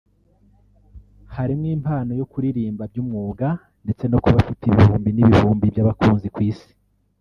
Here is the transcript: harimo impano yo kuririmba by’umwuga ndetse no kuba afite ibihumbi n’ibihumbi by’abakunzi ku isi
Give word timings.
harimo 1.35 1.65
impano 1.75 2.11
yo 2.19 2.25
kuririmba 2.31 2.83
by’umwuga 2.91 3.47
ndetse 3.83 4.03
no 4.07 4.17
kuba 4.23 4.37
afite 4.43 4.63
ibihumbi 4.67 5.09
n’ibihumbi 5.11 5.65
by’abakunzi 5.73 6.27
ku 6.35 6.39
isi 6.51 6.69